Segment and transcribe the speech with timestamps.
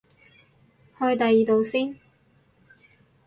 [0.97, 1.95] 去第二度先